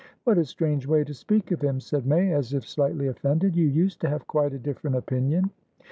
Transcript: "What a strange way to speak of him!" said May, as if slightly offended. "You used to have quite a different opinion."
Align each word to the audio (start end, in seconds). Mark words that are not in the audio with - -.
"What 0.23 0.39
a 0.39 0.45
strange 0.45 0.87
way 0.87 1.03
to 1.03 1.13
speak 1.13 1.51
of 1.51 1.61
him!" 1.61 1.79
said 1.79 2.07
May, 2.07 2.31
as 2.33 2.55
if 2.55 2.67
slightly 2.67 3.05
offended. 3.05 3.55
"You 3.55 3.67
used 3.67 4.01
to 4.01 4.09
have 4.09 4.25
quite 4.25 4.51
a 4.51 4.57
different 4.57 4.95
opinion." 4.95 5.51